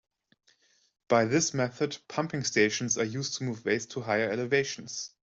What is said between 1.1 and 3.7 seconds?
this method, pumping stations are used to move